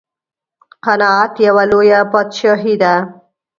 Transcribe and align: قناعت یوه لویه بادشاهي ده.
قناعت 0.85 1.33
یوه 1.47 1.63
لویه 1.71 2.01
بادشاهي 2.11 2.75
ده. 2.81 2.93